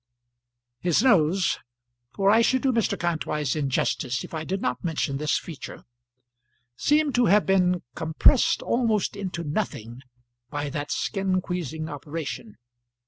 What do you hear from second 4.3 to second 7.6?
I did not mention this feature seemed to have